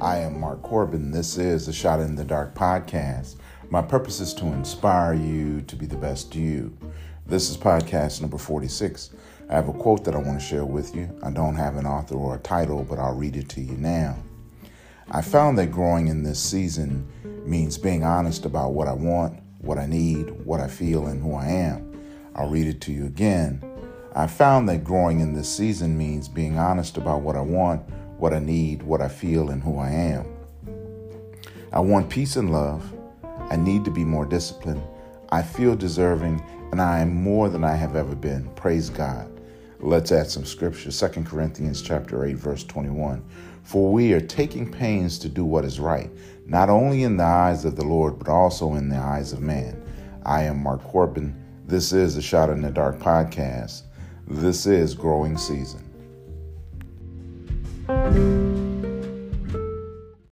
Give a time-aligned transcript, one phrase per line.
[0.00, 1.10] Corbin.
[1.10, 3.36] This is the Shot in the Dark podcast.
[3.68, 6.74] My purpose is to inspire you to be the best you.
[7.26, 9.10] This is podcast number 46.
[9.50, 11.14] I have a quote that I want to share with you.
[11.22, 14.16] I don't have an author or a title, but I'll read it to you now.
[15.10, 17.06] I found that growing in this season
[17.44, 21.34] means being honest about what I want, what I need, what I feel, and who
[21.34, 22.00] I am.
[22.34, 23.62] I'll read it to you again.
[24.14, 27.82] I found that growing in this season means being honest about what I want,
[28.20, 30.26] what I need, what I feel, and who I am.
[31.72, 32.92] I want peace and love.
[33.50, 34.82] I need to be more disciplined.
[35.30, 38.48] I feel deserving, and I am more than I have ever been.
[38.56, 39.30] Praise God.
[39.78, 40.92] Let's add some scripture.
[40.92, 43.24] 2 Corinthians chapter 8 verse 21.
[43.62, 46.10] For we are taking pains to do what is right,
[46.44, 49.82] not only in the eyes of the Lord, but also in the eyes of man.
[50.26, 51.34] I am Mark Corbin.
[51.66, 53.82] This is the Shot in the Dark podcast.
[54.26, 55.89] This is growing season.
[57.90, 58.49] Música